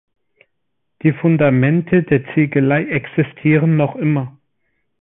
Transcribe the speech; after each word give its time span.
Die 1.03 1.11
Fundamente 1.13 2.01
der 2.01 2.25
Ziegelei 2.33 2.85
existieren 2.85 3.77
noch 3.77 3.95
immer. 3.95 4.35